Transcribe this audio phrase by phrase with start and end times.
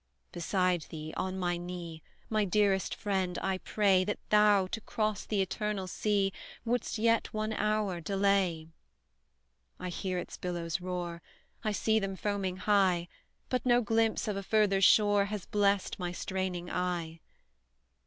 [0.31, 5.43] Beside thee, on my knee, My dearest friend, I pray That thou, to cross the
[5.43, 6.33] eternal sea,
[6.65, 8.69] Wouldst yet one hour delay:
[9.79, 11.21] I hear its billows roar
[11.63, 13.09] I see them foaming high;
[13.47, 17.19] But no glimpse of a further shore Has blest my straining eye.